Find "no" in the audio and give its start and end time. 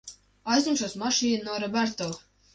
1.51-1.61